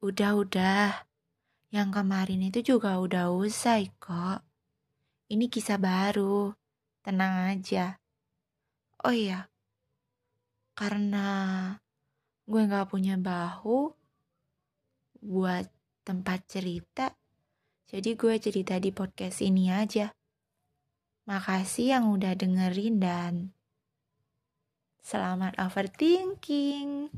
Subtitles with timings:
[0.00, 1.04] Udah-udah,
[1.68, 4.40] yang kemarin itu juga udah usai kok.
[5.28, 6.56] Ini kisah baru,
[7.04, 8.00] tenang aja.
[9.04, 9.48] Oh iya,
[10.72, 11.28] karena
[12.48, 13.92] gue gak punya bahu
[15.20, 15.68] buat
[16.08, 17.12] tempat cerita,
[17.84, 20.16] jadi gue cerita di podcast ini aja.
[21.28, 23.52] Makasih yang udah dengerin dan
[25.04, 27.12] selamat overthinking.